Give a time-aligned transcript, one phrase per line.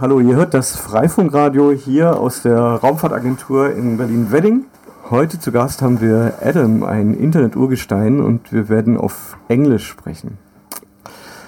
[0.00, 4.64] Hallo, ihr hört das Freifunkradio hier aus der Raumfahrtagentur in Berlin-Wedding.
[5.10, 10.38] Heute zu Gast haben wir Adam, ein Internet-Urgestein, und wir werden auf Englisch sprechen.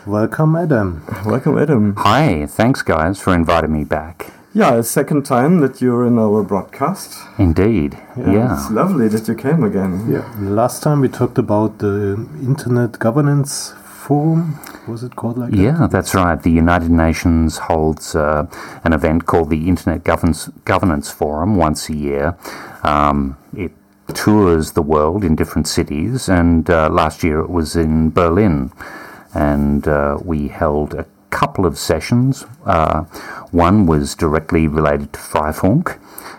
[0.05, 1.01] Welcome, Adam.
[1.25, 1.95] Welcome, Adam.
[2.05, 4.27] Hi, thanks, guys, for inviting me back.
[4.55, 7.27] Yeah, a second time that you're in our broadcast.
[7.39, 8.53] Indeed, yeah.
[8.53, 10.11] It's lovely that you came again.
[10.11, 10.25] Yeah.
[10.39, 14.59] Last time we talked about the Internet Governance Forum.
[14.89, 15.57] Was it called like that?
[15.57, 16.43] Yeah, that's right.
[16.43, 18.47] The United Nations holds uh,
[18.85, 22.37] an event called the Internet Governance, Governance Forum once a year.
[22.83, 23.71] Um, it
[24.13, 28.73] tours the world in different cities, and uh, last year it was in Berlin.
[29.35, 32.45] And uh, we held a couple of sessions.
[32.67, 33.05] Uh,
[33.53, 35.99] one was directly related to Freifunk,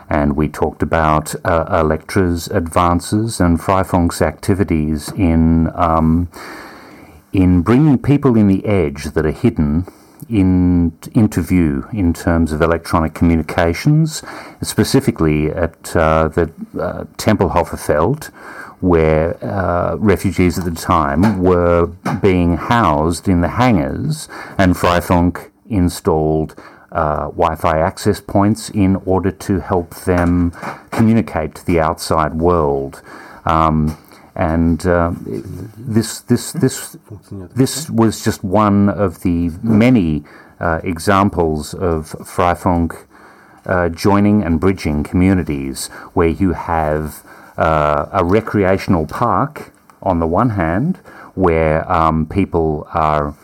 [0.09, 5.71] and we talked about uh, Elektra's advances and Freifunk's activities in.
[5.75, 6.29] Um,
[7.33, 9.85] in bringing people in the edge that are hidden
[10.29, 14.23] in into view in terms of electronic communications,
[14.61, 16.43] specifically at uh, the
[16.79, 18.25] uh, Tempelhofer Feld,
[18.79, 21.87] where uh, refugees at the time were
[22.21, 26.55] being housed in the hangars, and Freifunk installed
[26.91, 30.51] uh, Wi-Fi access points in order to help them
[30.91, 33.01] communicate to the outside world.
[33.45, 33.97] Um,
[34.35, 35.11] and uh,
[35.77, 36.97] this this this
[37.55, 40.23] this was just one of the many
[40.59, 43.05] uh, examples of Freifunk
[43.65, 47.23] uh, joining and bridging communities, where you have
[47.57, 50.97] uh, a recreational park on the one hand,
[51.35, 53.35] where um, people are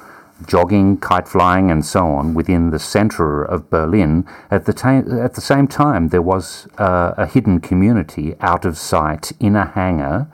[0.47, 4.25] jogging, kite flying, and so on within the center of Berlin.
[4.49, 8.77] At the, ta- at the same time, there was uh, a hidden community out of
[8.77, 10.27] sight in a hangar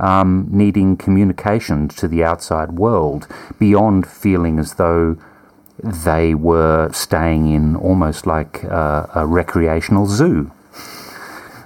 [0.00, 5.16] um, needing communication to the outside world beyond feeling as though
[5.82, 10.50] they were staying in almost like uh, a recreational zoo.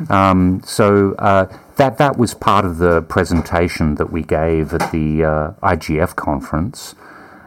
[0.08, 5.25] Um, so uh, that that was part of the presentation that we gave at the
[5.25, 6.94] uh, IGF conference,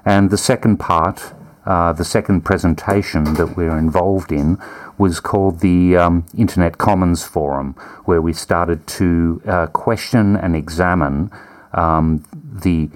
[0.06, 1.34] and the second part,
[1.66, 4.58] uh, the second presentation that we're involved in,
[4.98, 7.74] was called the um, Internet Commons Forum,
[8.06, 11.32] where we started to uh, question and examine
[11.74, 12.90] um, the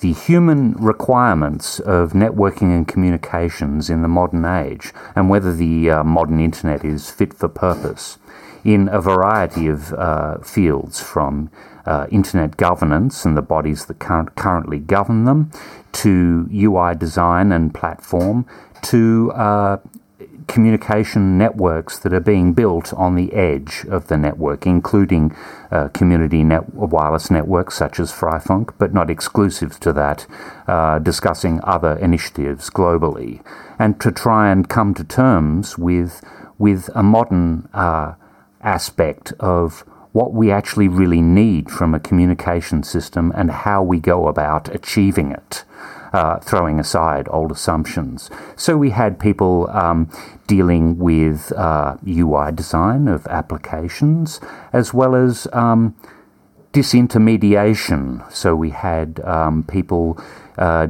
[0.00, 6.04] the human requirements of networking and communications in the modern age, and whether the uh,
[6.04, 8.18] modern internet is fit for purpose
[8.62, 11.50] in a variety of uh, fields, from
[11.86, 15.50] uh, internet governance and the bodies that cur- currently govern them,
[15.92, 18.44] to UI design and platform,
[18.82, 19.78] to uh,
[20.46, 25.34] communication networks that are being built on the edge of the network, including
[25.70, 30.26] uh, community net- wireless networks such as Freifunk, but not exclusive to that,
[30.66, 33.44] uh, discussing other initiatives globally,
[33.78, 36.22] and to try and come to terms with,
[36.58, 38.14] with a modern uh,
[38.62, 39.80] aspect of
[40.12, 45.30] what we actually really need from a communication system and how we go about achieving
[45.30, 45.64] it
[46.16, 48.30] uh, throwing aside old assumptions.
[48.56, 50.10] So we had people um,
[50.46, 54.40] dealing with uh, UI design of applications
[54.72, 55.94] as well as um,
[56.72, 58.32] disintermediation.
[58.32, 60.18] So we had um, people
[60.56, 60.88] uh,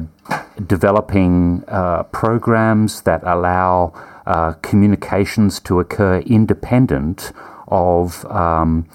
[0.65, 3.91] developing uh, programs that allow
[4.25, 7.33] uh, communications to occur independent
[7.67, 8.87] of um,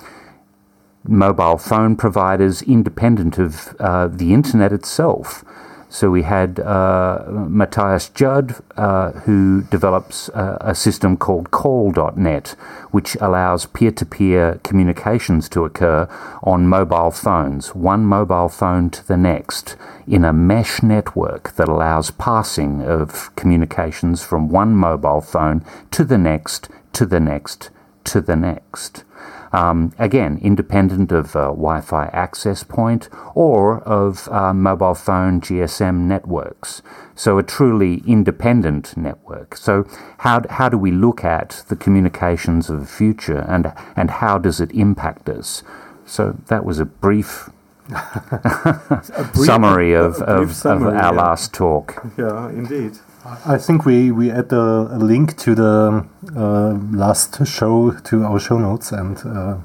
[1.06, 5.44] mobile phone providers, independent of uh, the internet itself.
[5.92, 12.56] So we had uh, Matthias Jud, uh, who develops uh, a system called qaul.net,
[12.92, 16.08] which allows peer to peer communications to occur
[16.42, 19.76] on mobile phones, one mobile phone to the next,
[20.06, 26.16] in a mesh network that allows passing of communications from one mobile phone to the
[26.16, 27.69] next, to the next,
[28.04, 29.04] to the next.
[29.52, 36.00] Um, again, independent of uh, Wi Fi access point or of uh, mobile phone GSM
[36.00, 36.80] networks.
[37.14, 39.56] So, a truly independent network.
[39.56, 39.86] So,
[40.18, 44.60] how, how do we look at the communications of the future and, and how does
[44.60, 45.62] it impact us?
[46.06, 47.50] So, that was a brief
[47.90, 51.20] A brief- summary of, brief of, summary, of our yeah.
[51.20, 52.02] last talk.
[52.16, 52.93] Yeah, indeed.
[53.24, 56.04] I think we, we add a, a link to the
[56.34, 59.58] uh, last show to our show notes, and uh,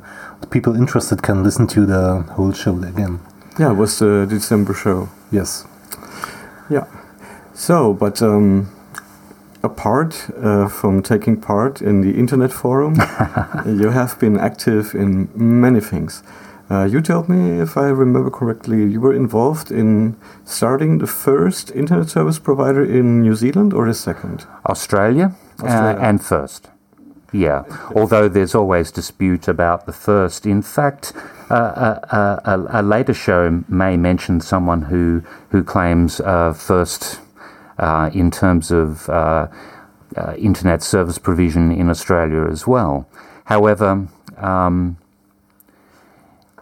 [0.51, 3.19] people interested can listen to the whole show again.
[3.57, 5.09] Yeah, it was the December show.
[5.31, 5.65] Yes.
[6.69, 6.85] Yeah.
[7.55, 8.69] So, but um,
[9.63, 12.95] apart uh, from taking part in the Internet Forum,
[13.65, 16.21] you have been active in many things.
[16.69, 21.71] Uh, you told me, if I remember correctly, you were involved in starting the first
[21.71, 24.45] internet service provider in New Zealand or the second?
[24.65, 25.99] Australia, Australia.
[26.01, 26.69] and first.
[27.31, 27.63] Yeah,
[27.95, 30.45] although there's always dispute about the first.
[30.45, 31.13] In fact,
[31.49, 37.19] uh, a, a, a later show may mention someone who who claims uh, first
[37.77, 39.47] uh, in terms of uh,
[40.15, 43.07] uh, internet service provision in Australia as well.
[43.45, 44.97] However, um,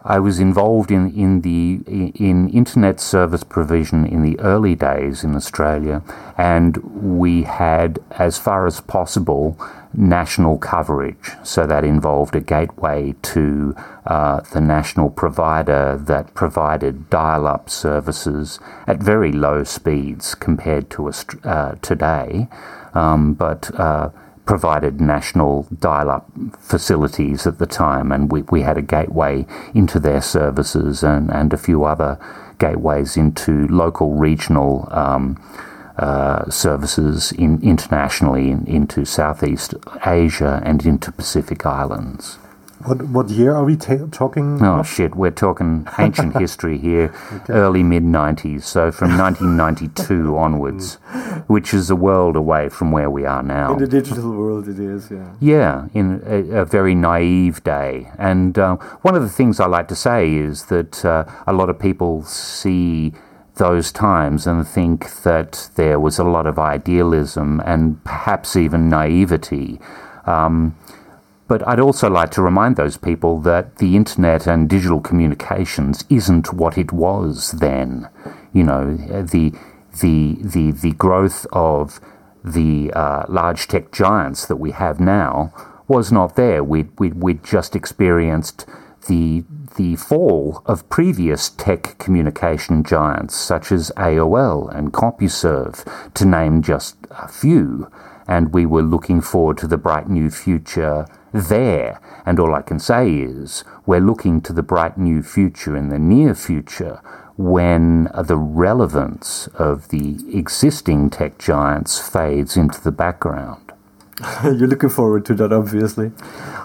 [0.06, 1.80] I was involved in, in the
[2.14, 6.02] in internet service provision in the early days in Australia,
[6.38, 6.76] and
[7.18, 9.58] we had, as far as possible,
[9.92, 11.32] national coverage.
[11.42, 13.74] So that involved a gateway to
[14.06, 21.10] uh, the national provider that provided dial-up services at very low speeds compared to
[21.42, 22.46] uh, today,
[22.94, 24.10] um, but uh,
[24.46, 29.44] provided national dial up facilities at the time, and we, we had a gateway
[29.74, 32.18] into their services and, and a few other
[32.58, 35.36] gateways into local regional um,
[35.98, 42.38] uh, services in, internationally in, into Southeast Asia and into Pacific Islands.
[42.84, 44.62] What what year are we ta- talking?
[44.62, 47.52] Oh shit, we're talking ancient history here, okay.
[47.52, 48.64] early mid '90s.
[48.64, 50.94] So from 1992 onwards,
[51.46, 53.72] which is a world away from where we are now.
[53.72, 55.10] In the digital world, it is.
[55.10, 55.32] Yeah.
[55.40, 58.10] Yeah, in a, a very naive day.
[58.18, 61.70] And uh, one of the things I like to say is that uh, a lot
[61.70, 63.14] of people see
[63.56, 69.80] those times and think that there was a lot of idealism and perhaps even naivety.
[70.26, 70.76] Um,
[71.48, 76.52] but I'd also like to remind those people that the internet and digital communications isn't
[76.52, 78.08] what it was then.
[78.52, 79.52] You know, the
[80.00, 82.00] the the the growth of
[82.44, 85.52] the uh, large tech giants that we have now
[85.88, 86.62] was not there.
[86.62, 88.66] We'd, we'd, we'd just experienced
[89.08, 89.44] the
[89.76, 96.96] the fall of previous tech communication giants such as AOL and CompuServe, to name just
[97.10, 97.90] a few.
[98.26, 101.06] And we were looking forward to the bright new future
[101.36, 102.00] there.
[102.24, 105.98] And all I can say is we're looking to the bright new future in the
[105.98, 107.00] near future
[107.36, 113.72] when the relevance of the existing tech giants fades into the background.
[114.44, 116.12] You're looking forward to that, obviously.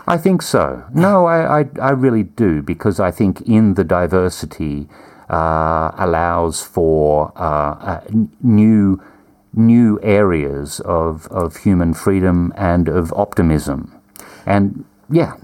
[0.08, 0.86] I think so.
[0.94, 4.88] No, I, I, I really do, because I think in the diversity
[5.30, 8.02] uh, allows for uh, uh,
[8.42, 9.02] new
[9.54, 14.01] new areas of, of human freedom and of optimism.
[14.46, 15.36] And yeah.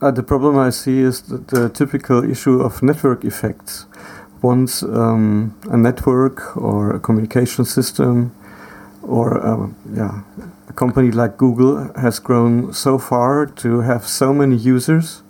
[0.00, 3.86] Uh, the problem I see is the typical issue of network effects.
[4.42, 8.32] Once um, a network or a communication system
[9.02, 10.22] or uh, yeah,
[10.68, 15.22] a company like Google has grown so far to have so many users,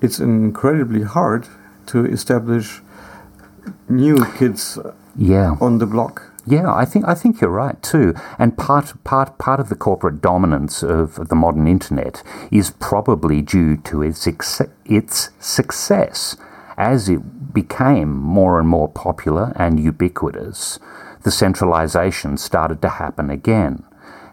[0.00, 1.48] it's incredibly hard
[1.86, 2.80] to establish
[3.88, 4.78] new kids
[5.16, 5.56] yeah.
[5.60, 6.33] on the block.
[6.46, 8.14] Yeah, I think I think you're right too.
[8.38, 13.76] And part part part of the corporate dominance of the modern internet is probably due
[13.78, 14.26] to its
[14.84, 16.36] its success
[16.76, 20.78] as it became more and more popular and ubiquitous.
[21.22, 23.84] The centralization started to happen again.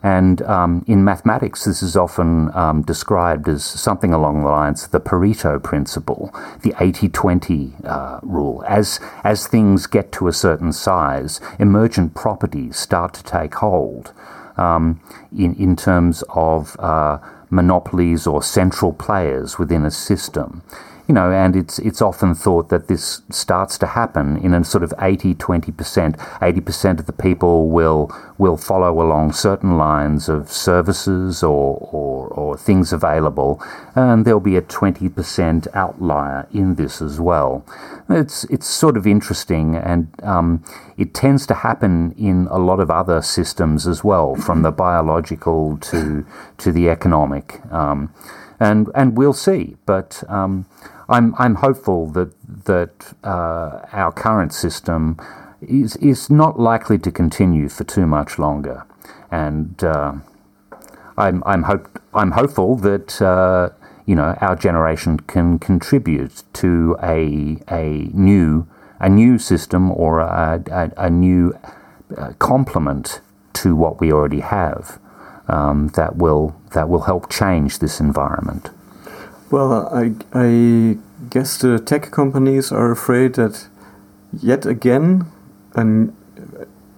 [0.03, 4.91] And um, in mathematics, this is often um, described as something along the lines of
[4.91, 6.33] the Pareto principle,
[6.63, 8.63] the 80 20 uh, rule.
[8.67, 14.11] As, as things get to a certain size, emergent properties start to take hold
[14.57, 14.99] um,
[15.37, 17.19] in, in terms of uh,
[17.51, 20.63] monopolies or central players within a system
[21.11, 24.81] you know, and it's it's often thought that this starts to happen in a sort
[24.81, 26.17] of 80 20%.
[26.39, 32.57] 80% of the people will will follow along certain lines of services or, or, or
[32.57, 33.61] things available,
[33.93, 37.65] and there'll be a 20% outlier in this as well.
[38.09, 40.63] It's, it's sort of interesting, and um,
[40.97, 45.77] it tends to happen in a lot of other systems as well, from the biological
[45.79, 46.25] to,
[46.57, 47.59] to the economic.
[47.69, 48.13] Um,
[48.61, 50.67] and, and we'll see, but um,
[51.11, 52.31] I'm I'm hopeful that
[52.65, 55.17] that uh, our current system
[55.61, 58.85] is is not likely to continue for too much longer,
[59.29, 60.13] and uh,
[61.17, 63.69] I'm I'm hope I'm hopeful that uh,
[64.05, 68.67] you know our generation can contribute to a a new
[68.99, 71.57] a new system or a a, a new
[72.17, 73.19] uh, complement
[73.53, 74.99] to what we already have
[75.47, 78.69] um, that will that will help change this environment.
[79.51, 80.97] Well, I, I
[81.29, 83.67] guess the tech companies are afraid that
[84.31, 85.25] yet again
[85.75, 86.15] an,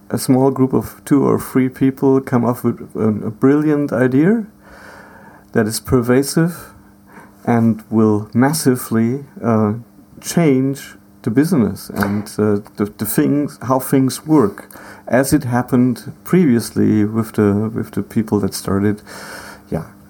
[0.08, 4.46] a small group of two or three people come up with a, brilliant idea
[5.50, 6.72] that is pervasive
[7.44, 9.74] and will massively uh,
[10.20, 14.72] change the business and uh, the, the things, how things work,
[15.08, 19.02] as it happened previously with the with the people that started,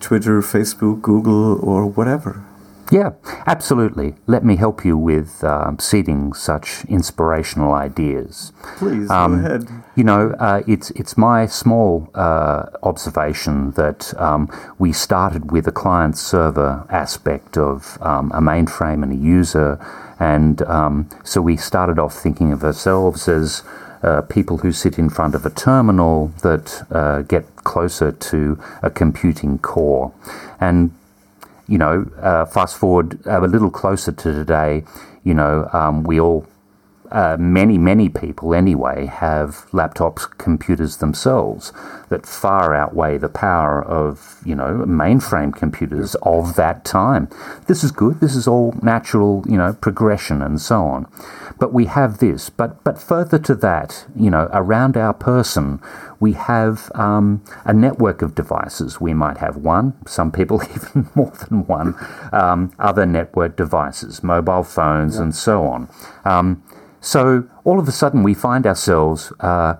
[0.04, 2.44] Twitter, Facebook, Google, or whatever.
[2.92, 3.12] Yeah,
[3.46, 4.14] absolutely.
[4.26, 8.52] Let me help you with uh, seeding such inspirational ideas.
[8.76, 9.68] Please um, go ahead.
[9.96, 15.72] You know, uh, it's it's my small uh, observation that um, we started with a
[15.72, 19.78] client server aspect of um, a mainframe and a user,
[20.20, 23.62] and um, so we started off thinking of ourselves as.
[24.04, 28.90] Uh, people who sit in front of a terminal that uh, get closer to a
[28.90, 30.12] computing core.
[30.60, 30.90] And
[31.66, 34.84] you know, uh, fast forward a little closer to today,
[35.22, 36.46] you know, um, we all,
[37.14, 41.72] uh, many, many people anyway, have laptops, computers themselves
[42.08, 47.28] that far outweigh the power of, you know, mainframe computers of that time.
[47.68, 48.18] This is good.
[48.18, 51.06] This is all natural, you know, progression and so on.
[51.56, 52.50] But we have this.
[52.50, 55.80] But, but further to that, you know, around our person,
[56.18, 59.00] we have um, a network of devices.
[59.00, 61.94] We might have one, some people even more than one,
[62.32, 65.22] um, other network devices, mobile phones, yeah.
[65.22, 65.88] and so on.
[66.24, 66.64] Um,
[67.04, 69.76] so all of a sudden, we find ourselves uh,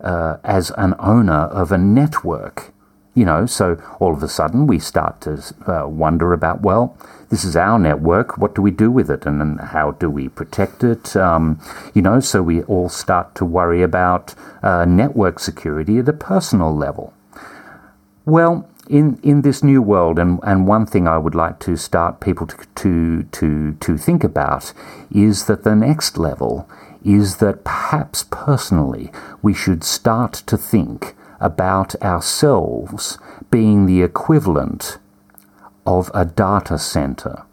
[0.00, 2.74] uh, as an owner of a network.
[3.14, 6.98] You know, so all of a sudden we start to uh, wonder about, well,
[7.30, 8.36] this is our network.
[8.36, 11.16] What do we do with it, and, and how do we protect it?
[11.16, 11.58] Um,
[11.94, 16.76] you know, so we all start to worry about uh, network security at a personal
[16.76, 17.14] level.
[18.26, 22.20] Well, in, in this new world, and, and one thing I would like to start
[22.20, 24.72] people to, to, to, to think about
[25.10, 26.68] is that the next level
[27.04, 29.12] is that perhaps personally
[29.42, 33.18] we should start to think about ourselves
[33.50, 34.98] being the equivalent
[35.86, 37.44] of a data center.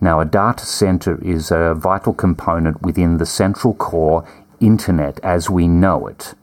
[0.00, 4.24] Now, a data center is a vital component within the central core
[4.60, 6.34] internet as we know it.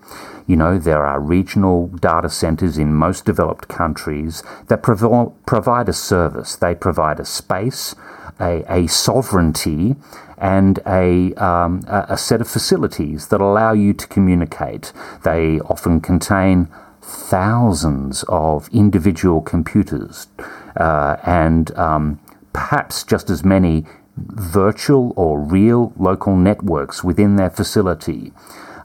[0.47, 5.93] You know, there are regional data centers in most developed countries that provo- provide a
[5.93, 6.55] service.
[6.55, 7.93] They provide a space,
[8.39, 9.97] a, a sovereignty,
[10.37, 14.93] and a, um, a set of facilities that allow you to communicate.
[15.23, 16.69] They often contain
[17.01, 20.27] thousands of individual computers
[20.75, 22.19] uh, and um,
[22.53, 23.85] perhaps just as many
[24.17, 28.31] virtual or real local networks within their facility.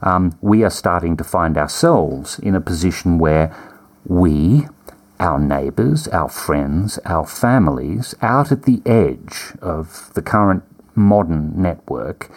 [0.03, 3.55] Um, we are starting to find ourselves in a position where
[4.05, 4.67] we,
[5.17, 12.29] our neighbours, our friends, our families, out at the edge of the current modern network,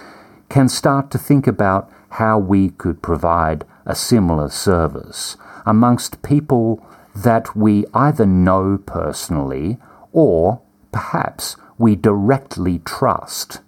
[0.48, 7.56] can start to think about how we could provide a similar service amongst people that
[7.56, 9.76] we either know personally
[10.12, 13.60] or perhaps we directly trust.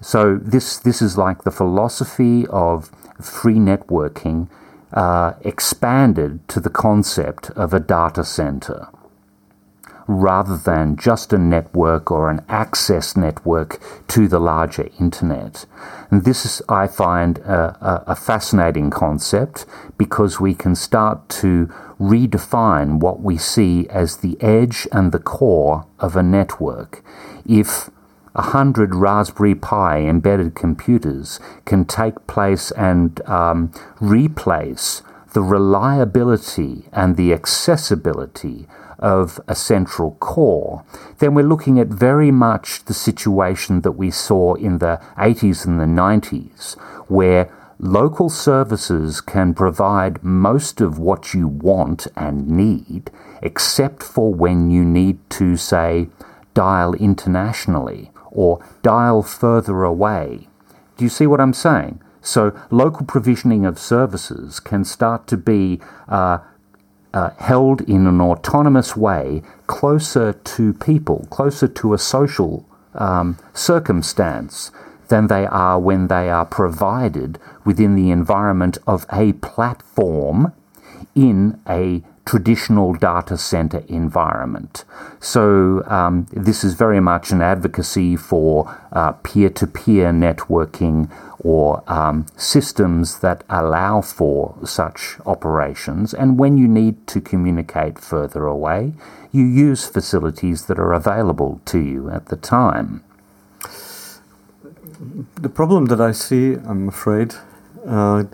[0.00, 2.90] So this this is like the philosophy of
[3.20, 4.48] free networking
[4.92, 8.88] uh, expanded to the concept of a data center
[10.08, 13.78] rather than just a network or an access network
[14.08, 15.66] to the larger internet.
[16.10, 19.66] And this is, I find, a, a, fascinating concept
[19.98, 21.66] because we can start to
[22.00, 27.04] redefine what we see as the edge and the core of a network.
[27.46, 27.90] If
[28.34, 37.16] a hundred Raspberry Pi embedded computers can take place and um, replace the reliability and
[37.16, 38.66] the accessibility
[38.98, 40.84] of a central core,
[41.18, 45.78] then we're looking at very much the situation that we saw in the 80s and
[45.78, 46.74] the 90s,
[47.08, 53.10] where local services can provide most of what you want and need,
[53.42, 56.08] except for when you need to, say,
[56.54, 60.48] dial internationally or dial further away.
[60.96, 62.00] Do you see what I'm saying?
[62.20, 66.38] So, local provisioning of services can start to be uh,
[67.14, 74.70] uh, held in an autonomous way closer to people, closer to a social um, circumstance
[75.08, 80.52] than they are when they are provided within the environment of a platform
[81.14, 84.84] in a traditional data center environment.
[85.18, 88.52] So, um, this is very much an advocacy for
[89.22, 96.12] peer to peer networking or um, systems that allow for such operations.
[96.12, 98.92] And when you need to communicate further away,
[99.32, 103.02] you use facilities that are available to you at the time.
[105.40, 107.34] The problem that I see, I'm afraid,
[107.86, 108.24] uh,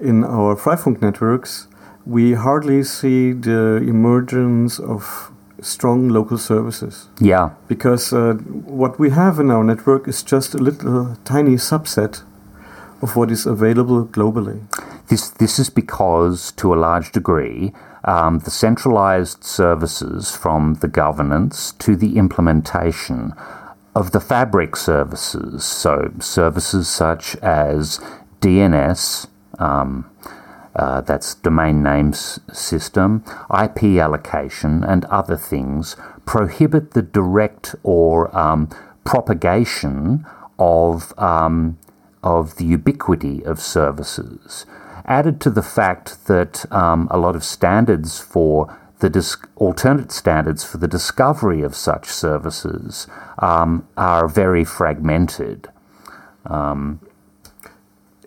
[0.00, 1.66] in our Freifunk networks
[2.06, 5.30] we hardly see the emergence of
[5.60, 7.08] strong local services.
[7.20, 7.50] Yeah.
[7.68, 12.22] Because uh, what we have in our network is just a little tiny subset
[13.00, 14.60] of what is available globally.
[15.08, 17.72] This, this is because, to a large degree,
[18.04, 23.32] um, the centralized services from the governance to the implementation
[23.94, 28.00] of the fabric services, so services such as
[28.40, 29.26] DNS,
[29.58, 30.10] um,
[30.74, 38.68] uh, that's domain names system, IP allocation, and other things, prohibit the direct or um,
[39.04, 40.24] propagation
[40.58, 41.78] of um,
[42.22, 44.64] of the ubiquity of services.
[45.04, 50.62] Added to the fact that um, a lot of standards for the dis- alternate standards
[50.62, 53.08] for the discovery of such services
[53.40, 55.68] um, are very fragmented.
[56.46, 57.00] Um,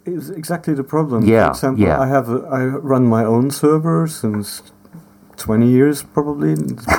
[0.06, 1.26] is exactly the problem.
[1.26, 2.00] Yeah, For example, yeah.
[2.00, 4.62] I have a, I run my own server since
[5.38, 6.56] 20 years probably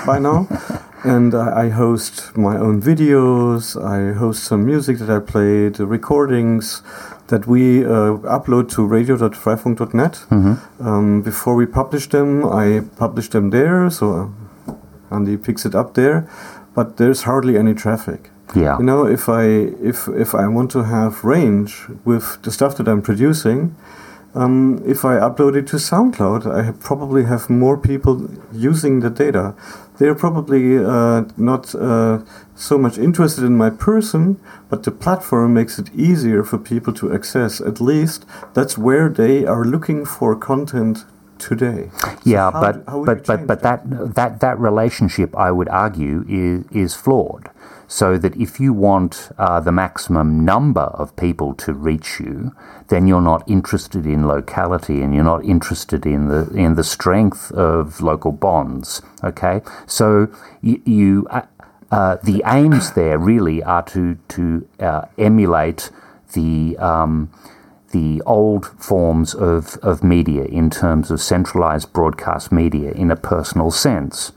[0.07, 0.47] by now,
[1.05, 3.77] and I, host my own videos.
[3.83, 6.83] I host some music that I played, uh, recordings
[7.29, 10.13] that we uh, upload to radio.freifunk.net.
[10.13, 10.87] Mm-hmm.
[10.87, 14.33] Um, before we publish them, I publish them there, so
[15.11, 16.29] Andy picks it up there,
[16.75, 18.31] but there's hardly any traffic.
[18.55, 18.79] Yeah.
[18.79, 19.45] You know, if I
[19.83, 23.75] if if I want to have range with the stuff that I'm producing,
[24.35, 29.55] um, if I upload it to SoundCloud, I probably have more people using the data.
[29.99, 32.21] They're probably uh, not uh,
[32.55, 34.39] so much interested in my person,
[34.69, 37.63] but the platform makes it easier for people to access.
[37.63, 41.07] At least that's where they are looking for content
[41.39, 41.91] today.
[42.01, 46.25] So Yeah, how but how but but but that that that relationship, I would argue,
[46.29, 47.49] is is flawed.
[47.89, 52.53] So that if you want uh, the maximum number of people to reach you,
[52.89, 57.53] then you're not interested in locality, and you're not interested in the in the strength
[57.53, 59.03] of local bonds.
[59.23, 60.29] Okay, so
[60.61, 60.83] you.
[60.85, 61.43] you uh,
[61.89, 65.91] uh, the aims there really are to to uh, emulate
[66.33, 67.31] the um,
[67.93, 73.71] the old forms of, of media in terms of centralized broadcast media in a personal
[73.71, 74.33] sense,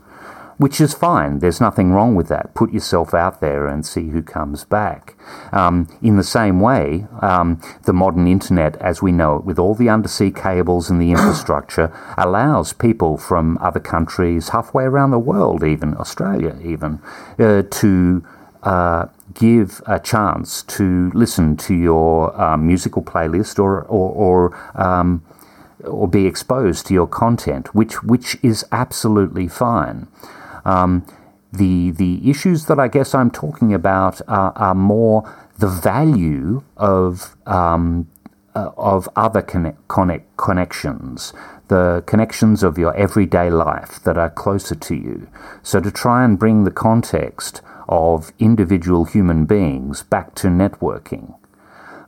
[0.60, 1.38] which is fine.
[1.38, 2.52] There's nothing wrong with that.
[2.52, 5.16] Put yourself out there and see who comes back.
[5.52, 9.74] Um, in the same way, um, the modern internet, as we know it, with all
[9.74, 15.64] the undersea cables and the infrastructure, allows people from other countries, halfway around the world,
[15.64, 17.00] even Australia, even,
[17.38, 18.22] uh, to
[18.62, 25.22] uh, give a chance to listen to your um, musical playlist or or or, um,
[25.84, 30.06] or be exposed to your content, which which is absolutely fine.
[30.64, 31.06] Um,
[31.52, 37.36] the the issues that I guess I'm talking about are, are more the value of
[37.46, 38.08] um,
[38.54, 41.32] uh, of other connect, connect, connections,
[41.68, 45.28] the connections of your everyday life that are closer to you.
[45.62, 51.34] So to try and bring the context of individual human beings back to networking.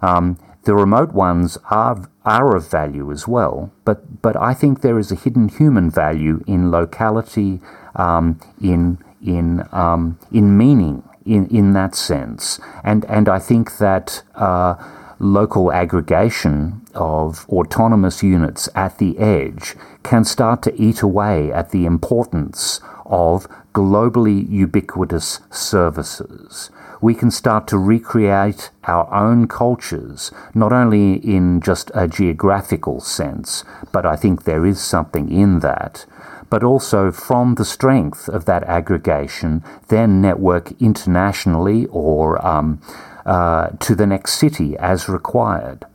[0.00, 4.98] Um, the remote ones are are of value as well, but but I think there
[4.98, 7.60] is a hidden human value in locality,
[7.94, 14.22] um, in in um, in meaning, in in that sense, and and I think that.
[14.34, 14.74] Uh,
[15.22, 21.86] local aggregation of autonomous units at the edge can start to eat away at the
[21.86, 26.70] importance of globally ubiquitous services.
[27.00, 33.64] We can start to recreate our own cultures, not only in just a geographical sense,
[33.92, 36.04] but I think there is something in that,
[36.52, 42.78] but also from the strength of that aggregation, then network internationally or um,
[43.24, 45.86] uh, to the next city as required.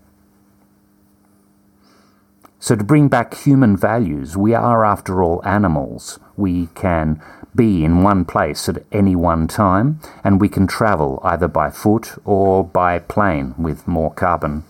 [2.60, 6.18] So, to bring back human values, we are, after all, animals.
[6.36, 7.22] We can
[7.54, 12.16] be in one place at any one time, and we can travel either by foot
[12.26, 14.64] or by plane with more carbon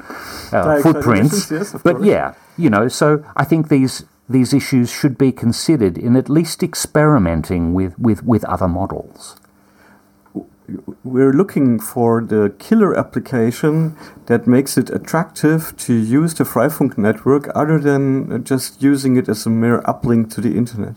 [0.52, 1.50] uh, footprints.
[1.50, 2.06] yes, but course.
[2.06, 6.62] yeah, you know, so I think these these issues should be considered in at least
[6.64, 9.38] experimenting with, with, with other models.
[11.04, 17.50] we're looking for the killer application that makes it attractive to use the Freifunk network
[17.56, 20.96] other than just using it as a mere uplink to the internet.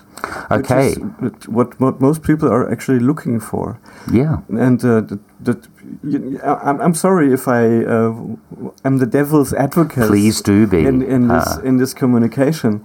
[0.51, 0.95] Okay.
[1.47, 3.81] what, what most people are actually looking for.
[4.13, 4.39] Yeah.
[4.49, 5.69] And uh, that, that
[6.43, 8.13] I'm, I'm sorry if I uh,
[8.85, 10.09] am the devil's advocate.
[10.09, 10.85] Please do be.
[10.85, 12.85] in, in this Uh, in this communication.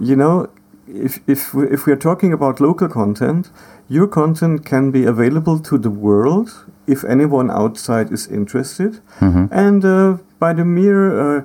[0.00, 0.48] You know,
[0.86, 3.50] if if we, if we are talking about local content,
[3.88, 6.50] your content can be available to the world
[6.86, 9.46] if anyone outside is interested, Mm-hmm.
[9.50, 11.42] and uh, by the mere uh,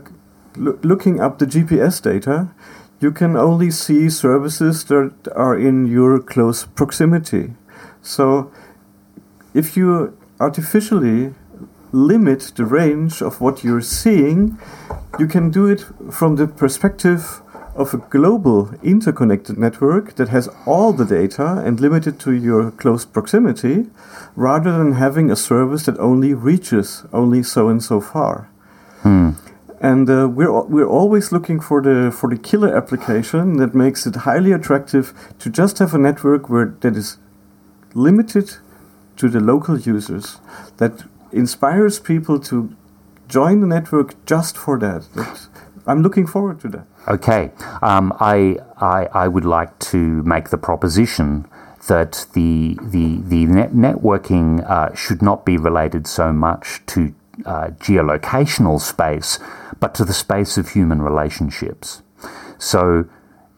[0.56, 2.48] loo- looking up the GPS data.
[3.04, 7.54] you can only see services that are in your close proximity.
[8.04, 8.52] So
[9.56, 11.34] if you artificially
[11.92, 14.58] limit the range of what you're seeing,
[15.20, 17.42] you can do it from the perspective
[17.75, 23.05] of a global interconnected network that has all the data and limited to your close
[23.05, 23.88] proximity,
[24.36, 28.49] rather than having a service that only reaches only so and so far.
[29.01, 29.31] Hmm.
[29.79, 34.15] And uh, we're we're always looking for the for the killer application that makes it
[34.15, 37.17] highly attractive to just have a network where that is
[37.95, 38.57] limited
[39.17, 40.39] to the local users
[40.77, 42.75] that inspires people to
[43.27, 45.07] join the network just for that.
[45.15, 45.47] that
[45.88, 46.86] I'm looking forward to that.
[47.08, 51.48] Okay, um, I, I I would like to make the proposition
[51.88, 57.13] that the the the net networking uh, should not be related so much to
[57.46, 59.39] uh, geolocational space,
[59.80, 62.02] but to the space of human relationships.
[62.58, 63.06] So,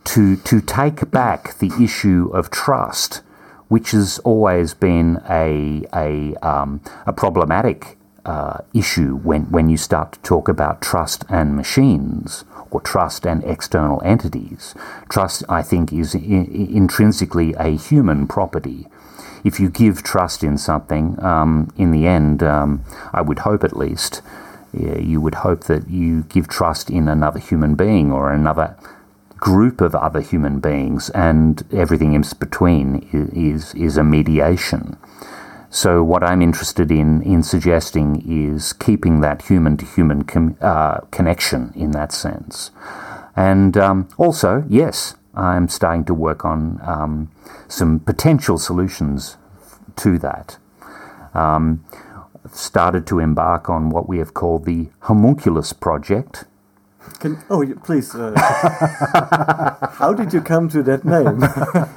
[0.06, 3.22] to to take back the issue of trust,
[3.68, 10.14] which has always been a a um, a problematic uh, issue when, when you start
[10.14, 14.74] to talk about trust and machines or trust and external entities.
[15.10, 18.88] Trust, I think, is intrinsically a human property.
[19.44, 23.76] If you give trust in something, um, in the end, um, I would hope at
[23.76, 24.22] least,
[24.74, 28.78] yeah, you would hope that you give trust in another human being or another
[29.38, 34.96] group of other human beings, and everything in between is, is a mediation.
[35.74, 41.90] So, what I'm interested in in suggesting is keeping that human to human connection in
[41.92, 42.70] that sense.
[43.36, 47.32] And um, also, yes, I'm starting to work on um,
[47.68, 49.38] some potential solutions
[49.96, 50.60] to that.
[51.34, 51.84] Um,
[52.52, 56.46] started to embark on what we have called the Homunculus Project,
[57.20, 58.14] can, oh, please.
[58.14, 58.34] Uh,
[59.94, 61.42] how did you come to that name?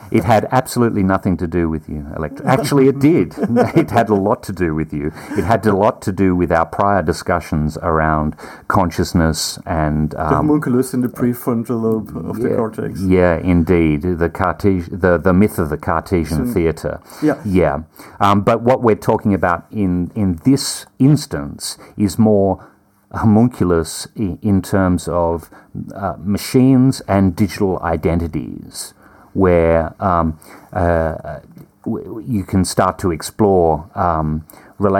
[0.11, 2.47] it had absolutely nothing to do with you, Elektra.
[2.47, 3.35] Actually, it did.
[3.77, 5.13] It had a lot to do with you.
[5.31, 8.37] It had a lot to do with our prior discussions around
[8.69, 13.01] consciousness and um, the homunculus in the prefrontal lobe of yeah, the cortex.
[13.03, 14.03] Yeah, indeed.
[14.03, 17.01] The Cartesian, the the myth of the Cartesian theatre.
[17.23, 17.83] Yeah, yeah.
[18.21, 22.65] Um, but what we're talking about in in this instance is more
[23.13, 25.51] homunculus in terms of
[25.95, 28.95] uh, machines and digital identities,
[29.33, 30.39] where um,
[30.73, 31.41] uh,
[31.87, 34.45] you can start to explore um,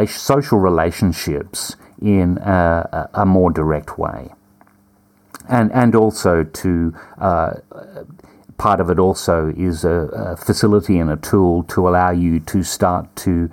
[0.07, 4.33] social relationships in a, a, more direct way.
[5.49, 7.55] And, and also to uh,
[8.59, 12.63] part of it also is a, a, facility and a tool to allow you to
[12.63, 13.51] start to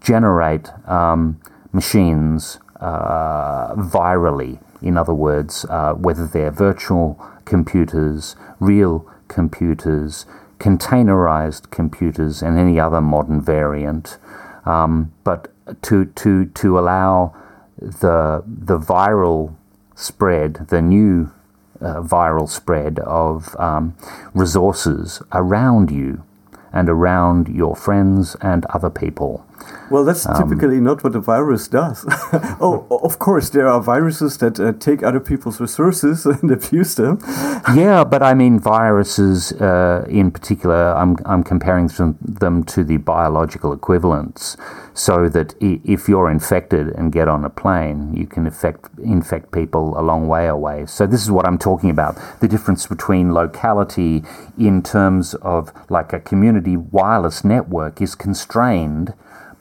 [0.00, 1.40] generate um,
[1.72, 4.58] machines uh, virally.
[4.82, 10.26] In other words, uh, whether they're virtual computers, real computers,
[10.58, 14.18] containerized computers, and any other modern variant.
[14.64, 17.34] Um, but to, to, to allow
[17.78, 19.54] the, the viral
[19.94, 21.32] spread, the new
[21.80, 23.96] uh, viral spread of um,
[24.34, 26.24] resources around you
[26.72, 29.46] and around your friends and other people.
[29.90, 32.04] Well, that's um, typically not what a virus does.
[32.60, 37.18] oh, of course, there are viruses that uh, take other people's resources and abuse them.
[37.74, 43.72] yeah, but I mean, viruses uh, in particular, I'm, I'm comparing them to the biological
[43.72, 44.56] equivalents
[44.94, 49.98] so that if you're infected and get on a plane, you can infect, infect people
[49.98, 50.86] a long way away.
[50.86, 54.22] So, this is what I'm talking about the difference between locality
[54.58, 59.14] in terms of like a community wireless network is constrained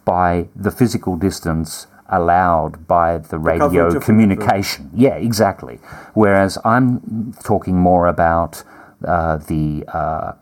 [0.06, 4.90] by the physical distance allowed by the radio communication.
[4.94, 5.80] Yeah, exactly.
[6.14, 8.64] Whereas I'm talking more about
[9.06, 10.34] uh, the uh,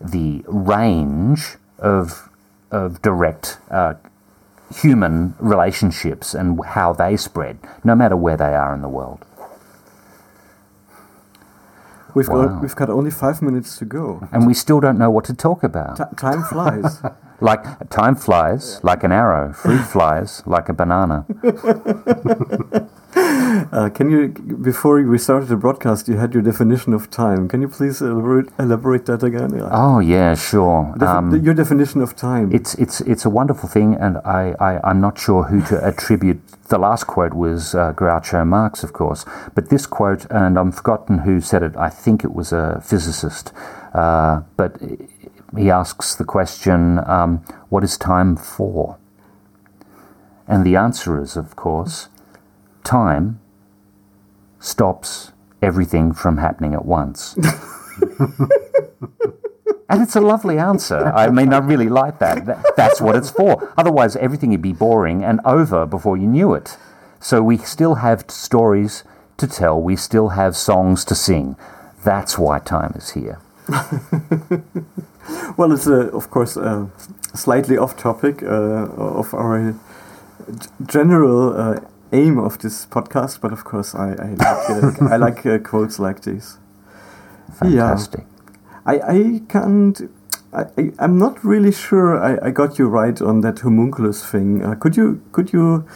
[0.00, 2.28] the range of
[2.70, 3.94] of direct uh,
[4.74, 9.24] human relationships and how they spread, no matter where they are in the world.
[12.14, 12.46] We've wow.
[12.46, 15.34] got we've got only five minutes to go, and we still don't know what to
[15.34, 15.96] talk about.
[15.96, 17.00] T- time flies.
[17.40, 19.52] like time flies like an arrow.
[19.52, 21.26] Fruit flies like a banana.
[23.16, 27.48] uh, can you, before we started the broadcast, you had your definition of time.
[27.48, 29.54] Can you please elaborate, elaborate that again?
[29.54, 29.68] Yeah.
[29.70, 30.94] Oh yeah, sure.
[31.00, 32.52] um, your definition of time.
[32.52, 36.40] It's it's it's a wonderful thing, and I, I am not sure who to attribute.
[36.68, 41.18] The last quote was uh, Groucho Marx, of course, but this quote, and I'm forgotten
[41.18, 41.76] who said it.
[41.76, 43.52] I think it was a physicist,
[43.92, 44.80] uh, but
[45.56, 48.96] he asks the question, um, "What is time for?"
[50.46, 52.08] And the answer is, of course,
[52.82, 53.40] time
[54.60, 57.36] stops everything from happening at once.
[59.88, 61.12] and it's a lovely answer.
[61.14, 62.46] I mean, I really like that.
[62.46, 62.64] that.
[62.76, 63.72] That's what it's for.
[63.76, 66.76] Otherwise, everything would be boring and over before you knew it.
[67.20, 69.04] So we still have stories
[69.38, 71.56] to tell, we still have songs to sing.
[72.04, 73.40] That's why time is here.
[75.56, 76.86] well, it's uh, of course uh,
[77.34, 78.86] slightly off topic uh,
[79.20, 79.74] of our
[80.86, 81.80] general uh,
[82.12, 85.98] aim of this podcast, but of course I, I like, uh, I like uh, quotes
[85.98, 86.58] like this.
[87.58, 88.20] Fantastic.
[88.20, 88.80] Yeah.
[88.86, 90.10] I, I can't.
[90.52, 94.64] I, I, am not really sure I, I got you right on that homunculus thing.
[94.64, 95.86] Uh, could you could you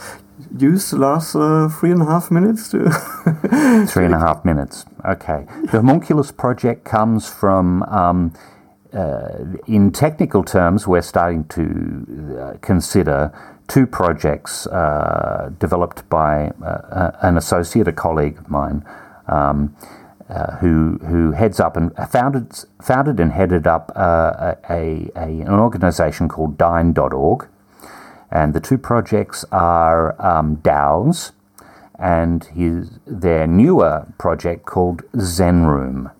[0.58, 2.90] use the last uh, three and a half minutes to
[3.88, 4.84] three and a half minutes?
[5.04, 5.46] Okay.
[5.70, 7.82] The homunculus project comes from.
[7.84, 8.32] Um,
[8.92, 13.33] uh, in technical terms, we're starting to uh, consider
[13.68, 18.85] two projects uh, developed by uh, an associate, a colleague of mine.
[19.27, 19.77] Um,
[20.29, 25.48] uh, who who heads up and founded founded and headed up uh, a, a, an
[25.48, 27.48] organisation called Dyne.org,
[28.31, 31.33] and the two projects are um, DAOs,
[31.98, 36.11] and his their newer project called Zenroom.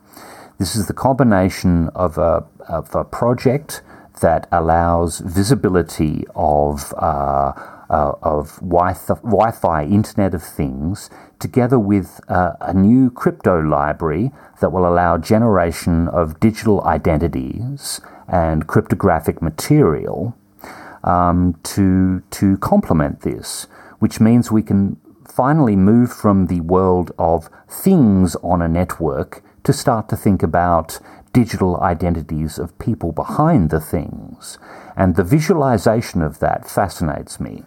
[0.59, 3.83] This is the combination of a of a project
[4.21, 7.53] that allows visibility of uh,
[7.91, 14.73] uh, of Wi Fi Internet of Things together with uh, a new crypto library that
[14.73, 20.37] will allow generation of digital identities and cryptographic material
[21.05, 23.67] um, to, to complement this,
[24.01, 29.73] which means we can finally move from the world of things on a network to
[29.73, 30.99] start to think about
[31.33, 34.59] digital identities of people behind the things.
[34.97, 37.65] And the visualization of that fascinates me.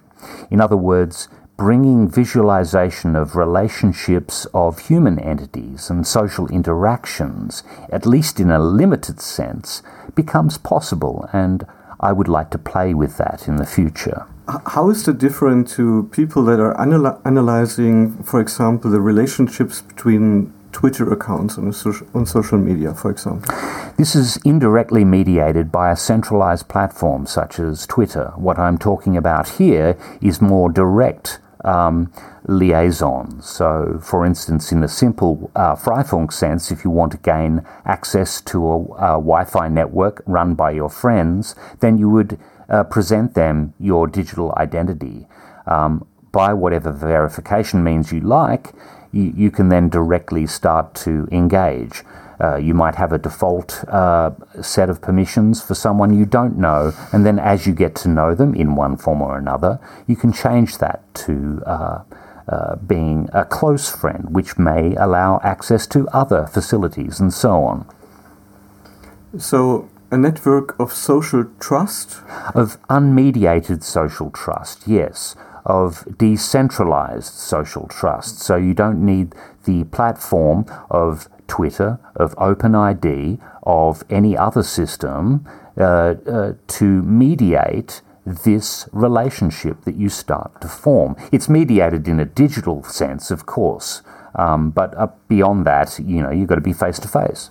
[0.49, 8.39] In other words, bringing visualization of relationships of human entities and social interactions, at least
[8.39, 9.83] in a limited sense,
[10.15, 11.65] becomes possible, and
[11.99, 14.25] I would like to play with that in the future.
[14.65, 20.51] How is it different to people that are anal analyzing, for example, the relationships between
[20.71, 23.53] Twitter accounts on, social, on social media, for example?
[23.97, 28.33] This is indirectly mediated by a centralized platform such as Twitter.
[28.35, 32.11] What I'm talking about here is more direct um,
[32.47, 33.47] liaisons.
[33.47, 38.41] So, for instance, in a simple uh, Freifunk sense, if you want to gain access
[38.41, 43.35] to a, a Wi Fi network run by your friends, then you would uh, present
[43.35, 45.27] them your digital identity.
[45.67, 48.71] Um, by whatever verification means you like,
[49.11, 52.03] you, you can then directly start to engage.
[52.39, 56.91] Uh, you might have a default uh, set of permissions for someone you don't know,
[57.13, 60.33] and then as you get to know them in one form or another, you can
[60.33, 62.03] change that to uh,
[62.47, 67.85] uh being a close friend, which may allow access to other facilities and so on.
[69.37, 72.21] So, a network of social trust?
[72.55, 78.39] Of unmediated social trust, yes of decentralized social trust.
[78.39, 79.33] So you don't need
[79.65, 85.47] the platform of Twitter, of OpenID, of any other system
[85.77, 91.15] uh, uh, to mediate this relationship that you start to form.
[91.31, 94.01] It's mediated in a digital sense, of course,
[94.35, 97.49] um, but uh, beyond that, you know, you've got to be face to face.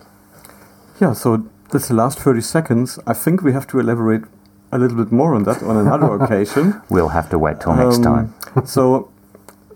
[0.99, 2.99] Yeah, so that's the last 30 seconds.
[3.05, 4.23] I think we have to elaborate
[4.71, 6.81] a little bit more on that on another occasion.
[6.89, 8.65] We'll have to wait till next um, time.
[8.65, 9.11] so,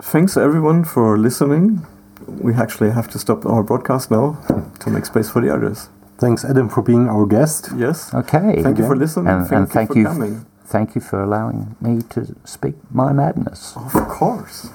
[0.01, 1.85] thanks everyone for listening
[2.27, 4.37] we actually have to stop our broadcast now
[4.79, 5.89] to make space for the others.
[6.17, 7.69] Thanks, Adam, for being our guest.
[7.75, 8.13] Yes.
[8.13, 8.61] Okay.
[8.63, 9.27] Thank you for listening.
[9.27, 10.45] And, thank and thank you for coming.
[10.65, 13.75] Thank you for allowing me to speak my madness.
[13.75, 14.69] Of course.